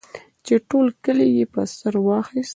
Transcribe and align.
چې 0.45 0.53
ټول 0.69 0.87
کلی 1.03 1.27
یې 1.37 1.45
په 1.53 1.61
سر 1.77 1.93
واخیست. 2.05 2.49